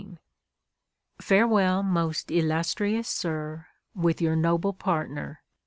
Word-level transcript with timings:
Farewell, 1.21 1.83
most 1.83 2.31
illustrious 2.31 3.07
Sir, 3.07 3.67
with 3.93 4.19
your 4.19 4.35
noble 4.35 4.73
partner. 4.73 5.43